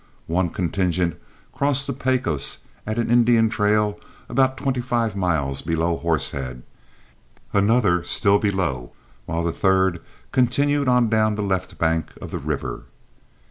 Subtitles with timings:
[0.25, 1.15] One contingent
[1.53, 2.57] crossed the Pecos
[2.87, 6.63] at an Indian trail about twenty five miles below Horsehead,
[7.53, 8.93] another still below,
[9.27, 9.99] while the third
[10.31, 12.85] continued on down the left bank of the river.